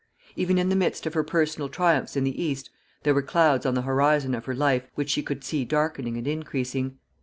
Even 0.35 0.57
in 0.57 0.69
the 0.69 0.75
midst 0.75 1.05
of 1.05 1.13
her 1.13 1.23
personal 1.23 1.69
triumphs 1.69 2.17
in 2.17 2.23
the 2.23 2.41
East, 2.43 2.71
there 3.03 3.13
were 3.13 3.21
clouds 3.21 3.67
on 3.67 3.75
the 3.75 3.83
horizon 3.83 4.33
of 4.33 4.45
her 4.45 4.55
life 4.55 4.87
which 4.95 5.11
she 5.11 5.21
could 5.21 5.43
see 5.43 5.63
darkening 5.63 6.17
and 6.17 6.27
increasing. 6.27 6.97